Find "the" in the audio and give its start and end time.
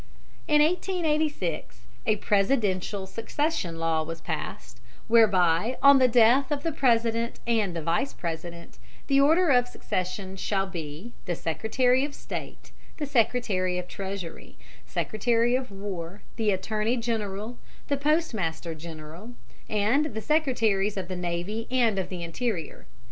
5.99-6.07, 6.63-6.71, 7.75-7.83, 9.05-9.21, 11.25-11.35, 12.97-13.05, 13.85-13.91, 14.87-14.91, 16.35-16.49, 17.87-17.97, 20.15-20.21, 21.09-21.15, 22.09-22.23